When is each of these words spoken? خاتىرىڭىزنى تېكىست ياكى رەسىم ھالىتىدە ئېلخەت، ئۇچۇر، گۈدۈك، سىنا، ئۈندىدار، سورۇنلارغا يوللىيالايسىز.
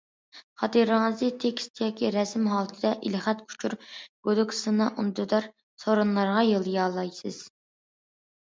خاتىرىڭىزنى 0.59 1.27
تېكىست 1.43 1.81
ياكى 1.83 2.09
رەسىم 2.15 2.47
ھالىتىدە 2.53 2.93
ئېلخەت، 3.09 3.43
ئۇچۇر، 3.49 3.75
گۈدۈك، 4.29 4.57
سىنا، 4.61 4.89
ئۈندىدار، 4.97 5.49
سورۇنلارغا 5.85 6.47
يوللىيالايسىز. 6.49 7.39